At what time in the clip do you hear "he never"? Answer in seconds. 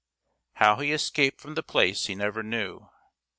2.07-2.41